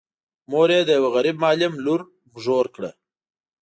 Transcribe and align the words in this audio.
مور 0.51 0.69
یې 0.75 0.81
د 0.85 0.89
یوه 0.97 1.09
غريب 1.15 1.35
معلم 1.43 1.73
لور 1.85 2.01
نږور 2.33 2.65
کړه. 2.75 2.91